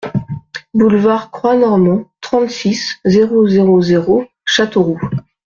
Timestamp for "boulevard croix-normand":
0.73-2.05